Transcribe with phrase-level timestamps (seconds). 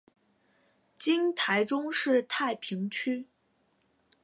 [0.97, 3.27] 今台中市太平区。